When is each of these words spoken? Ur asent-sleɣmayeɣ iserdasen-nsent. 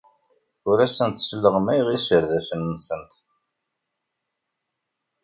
Ur 0.69 0.77
asent-sleɣmayeɣ 0.85 1.87
iserdasen-nsent. 1.97 3.11